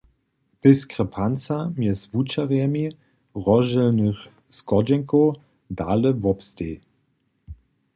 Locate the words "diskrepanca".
0.63-1.57